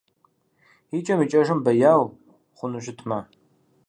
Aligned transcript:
Икӏэм-икӏэжым 0.97 1.59
бэяу, 1.65 2.03
хъуну 2.57 2.81
щытмэ! 2.83 3.19